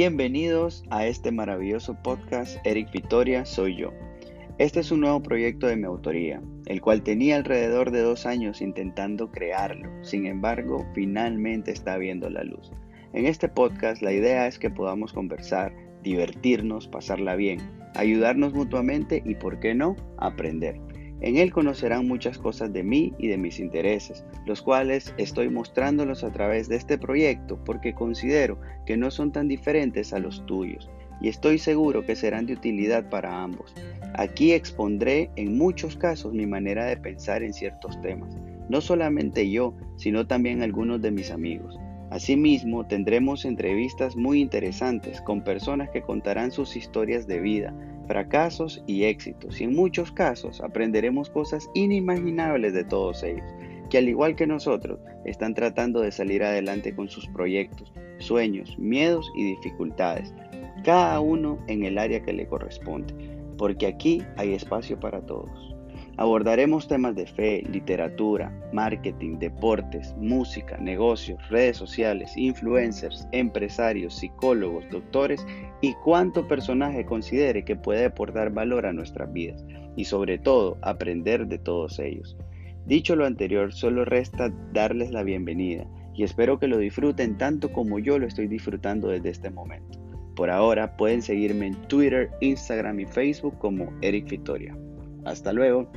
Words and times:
Bienvenidos 0.00 0.82
a 0.88 1.04
este 1.04 1.30
maravilloso 1.30 1.94
podcast 2.02 2.56
Eric 2.64 2.90
Victoria, 2.90 3.44
soy 3.44 3.76
yo. 3.76 3.92
Este 4.56 4.80
es 4.80 4.90
un 4.90 5.00
nuevo 5.00 5.22
proyecto 5.22 5.66
de 5.66 5.76
mi 5.76 5.84
autoría, 5.84 6.40
el 6.64 6.80
cual 6.80 7.02
tenía 7.02 7.36
alrededor 7.36 7.90
de 7.90 8.00
dos 8.00 8.24
años 8.24 8.62
intentando 8.62 9.30
crearlo, 9.30 9.90
sin 10.02 10.24
embargo 10.24 10.86
finalmente 10.94 11.70
está 11.70 11.98
viendo 11.98 12.30
la 12.30 12.44
luz. 12.44 12.72
En 13.12 13.26
este 13.26 13.50
podcast 13.50 14.00
la 14.00 14.14
idea 14.14 14.46
es 14.46 14.58
que 14.58 14.70
podamos 14.70 15.12
conversar, 15.12 15.70
divertirnos, 16.02 16.88
pasarla 16.88 17.36
bien, 17.36 17.60
ayudarnos 17.94 18.54
mutuamente 18.54 19.22
y, 19.26 19.34
por 19.34 19.60
qué 19.60 19.74
no, 19.74 19.96
aprender. 20.16 20.80
En 21.20 21.36
él 21.36 21.52
conocerán 21.52 22.08
muchas 22.08 22.38
cosas 22.38 22.72
de 22.72 22.82
mí 22.82 23.12
y 23.18 23.28
de 23.28 23.36
mis 23.36 23.60
intereses, 23.60 24.24
los 24.46 24.62
cuales 24.62 25.14
estoy 25.18 25.50
mostrándolos 25.50 26.24
a 26.24 26.32
través 26.32 26.68
de 26.68 26.76
este 26.76 26.96
proyecto 26.96 27.62
porque 27.64 27.94
considero 27.94 28.58
que 28.86 28.96
no 28.96 29.10
son 29.10 29.30
tan 29.30 29.46
diferentes 29.46 30.12
a 30.12 30.18
los 30.18 30.44
tuyos 30.46 30.90
y 31.20 31.28
estoy 31.28 31.58
seguro 31.58 32.04
que 32.04 32.16
serán 32.16 32.46
de 32.46 32.54
utilidad 32.54 33.08
para 33.10 33.42
ambos. 33.42 33.74
Aquí 34.14 34.52
expondré 34.52 35.30
en 35.36 35.58
muchos 35.58 35.96
casos 35.96 36.32
mi 36.32 36.46
manera 36.46 36.86
de 36.86 36.96
pensar 36.96 37.42
en 37.42 37.52
ciertos 37.52 38.00
temas, 38.00 38.34
no 38.68 38.80
solamente 38.80 39.50
yo, 39.50 39.74
sino 39.96 40.26
también 40.26 40.62
algunos 40.62 41.02
de 41.02 41.10
mis 41.10 41.30
amigos. 41.30 41.78
Asimismo, 42.10 42.84
tendremos 42.86 43.44
entrevistas 43.44 44.16
muy 44.16 44.40
interesantes 44.40 45.20
con 45.20 45.44
personas 45.44 45.90
que 45.90 46.02
contarán 46.02 46.50
sus 46.50 46.74
historias 46.76 47.28
de 47.28 47.40
vida, 47.40 47.72
fracasos 48.08 48.82
y 48.88 49.04
éxitos, 49.04 49.60
y 49.60 49.64
en 49.64 49.76
muchos 49.76 50.10
casos 50.10 50.60
aprenderemos 50.60 51.30
cosas 51.30 51.70
inimaginables 51.72 52.74
de 52.74 52.82
todos 52.82 53.22
ellos, 53.22 53.46
que 53.88 53.98
al 53.98 54.08
igual 54.08 54.34
que 54.34 54.48
nosotros, 54.48 54.98
están 55.24 55.54
tratando 55.54 56.00
de 56.00 56.10
salir 56.10 56.42
adelante 56.42 56.94
con 56.96 57.08
sus 57.08 57.28
proyectos, 57.28 57.92
sueños, 58.18 58.76
miedos 58.76 59.30
y 59.36 59.44
dificultades, 59.44 60.34
cada 60.82 61.20
uno 61.20 61.58
en 61.68 61.84
el 61.84 61.96
área 61.96 62.22
que 62.22 62.32
le 62.32 62.46
corresponde, 62.46 63.14
porque 63.56 63.86
aquí 63.86 64.24
hay 64.36 64.54
espacio 64.54 64.98
para 64.98 65.20
todos. 65.20 65.76
Abordaremos 66.16 66.86
temas 66.86 67.14
de 67.14 67.26
fe, 67.26 67.62
literatura, 67.70 68.52
marketing, 68.72 69.38
deportes, 69.38 70.14
música, 70.18 70.76
negocios, 70.78 71.40
redes 71.48 71.76
sociales, 71.76 72.36
influencers, 72.36 73.26
empresarios, 73.32 74.16
psicólogos, 74.16 74.84
doctores 74.90 75.46
y 75.80 75.94
cuánto 76.04 76.46
personaje 76.46 77.06
considere 77.06 77.64
que 77.64 77.76
puede 77.76 78.04
aportar 78.04 78.50
valor 78.50 78.86
a 78.86 78.92
nuestras 78.92 79.32
vidas 79.32 79.64
y 79.96 80.04
sobre 80.04 80.38
todo 80.38 80.78
aprender 80.82 81.46
de 81.46 81.58
todos 81.58 81.98
ellos. 81.98 82.36
Dicho 82.86 83.16
lo 83.16 83.24
anterior, 83.24 83.72
solo 83.72 84.04
resta 84.04 84.52
darles 84.72 85.10
la 85.10 85.22
bienvenida 85.22 85.86
y 86.14 86.24
espero 86.24 86.58
que 86.58 86.68
lo 86.68 86.78
disfruten 86.78 87.38
tanto 87.38 87.72
como 87.72 87.98
yo 87.98 88.18
lo 88.18 88.26
estoy 88.26 88.46
disfrutando 88.46 89.08
desde 89.08 89.30
este 89.30 89.50
momento. 89.50 89.98
Por 90.36 90.50
ahora 90.50 90.96
pueden 90.96 91.22
seguirme 91.22 91.68
en 91.68 91.74
Twitter, 91.88 92.30
Instagram 92.40 93.00
y 93.00 93.06
Facebook 93.06 93.58
como 93.58 93.92
Eric 94.00 94.28
Victoria. 94.28 94.76
Hasta 95.24 95.52
luego. 95.52 95.90